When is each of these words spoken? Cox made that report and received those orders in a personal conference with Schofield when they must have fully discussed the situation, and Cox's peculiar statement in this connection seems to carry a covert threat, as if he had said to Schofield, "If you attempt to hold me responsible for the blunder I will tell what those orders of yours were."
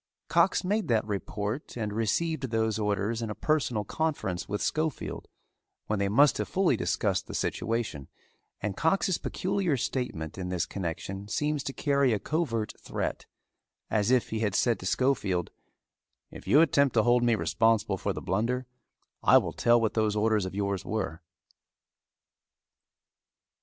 Cox 0.29 0.63
made 0.63 0.87
that 0.87 1.05
report 1.05 1.77
and 1.77 1.93
received 1.93 2.49
those 2.49 2.79
orders 2.79 3.21
in 3.21 3.29
a 3.29 3.35
personal 3.35 3.83
conference 3.83 4.49
with 4.49 4.59
Schofield 4.59 5.27
when 5.85 5.99
they 5.99 6.09
must 6.09 6.39
have 6.39 6.47
fully 6.47 6.75
discussed 6.75 7.27
the 7.27 7.35
situation, 7.35 8.07
and 8.61 8.75
Cox's 8.75 9.19
peculiar 9.19 9.77
statement 9.77 10.39
in 10.39 10.49
this 10.49 10.65
connection 10.65 11.27
seems 11.27 11.61
to 11.65 11.71
carry 11.71 12.13
a 12.13 12.19
covert 12.19 12.73
threat, 12.81 13.27
as 13.91 14.09
if 14.09 14.31
he 14.31 14.39
had 14.39 14.55
said 14.55 14.79
to 14.79 14.87
Schofield, 14.87 15.51
"If 16.31 16.47
you 16.47 16.61
attempt 16.61 16.95
to 16.95 17.03
hold 17.03 17.21
me 17.23 17.35
responsible 17.35 17.99
for 17.99 18.11
the 18.11 18.23
blunder 18.23 18.65
I 19.21 19.37
will 19.37 19.53
tell 19.53 19.79
what 19.79 19.93
those 19.93 20.15
orders 20.15 20.45
of 20.47 20.55
yours 20.55 20.83
were." 20.83 21.21